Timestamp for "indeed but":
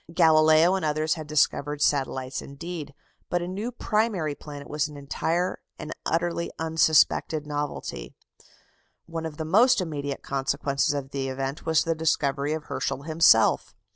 2.41-3.39